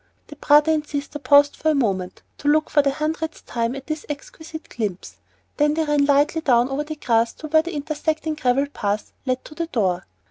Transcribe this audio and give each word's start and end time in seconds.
The 0.29 0.35
brother 0.37 0.71
and 0.71 0.87
sister 0.87 1.19
paused 1.19 1.57
a 1.63 1.75
moment 1.75 2.23
to 2.39 2.47
look 2.47 2.71
for 2.71 2.81
the 2.81 2.89
hundredth 2.89 3.45
time 3.45 3.75
at 3.75 3.85
this 3.85 4.03
exquisite 4.09 4.67
glimpse. 4.67 5.17
Then 5.57 5.75
they 5.75 5.83
ran 5.83 6.05
lightly 6.05 6.41
down 6.41 6.69
over 6.69 6.83
the 6.83 6.95
grass 6.95 7.33
to 7.33 7.47
where 7.47 7.61
an 7.63 7.69
intersecting 7.71 8.33
gravel 8.33 8.65
path 8.65 9.13
led 9.27 9.45
to 9.45 9.53
the 9.53 9.67
door. 9.67 10.07